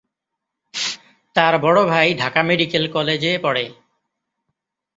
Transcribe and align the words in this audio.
তার 1.35 1.53
বড় 1.57 1.79
ভাই 1.85 2.07
ঢাকা 2.13 2.41
মেডিকেল 2.43 2.83
কলেজে 2.87 3.31
পড়ে। 3.43 3.65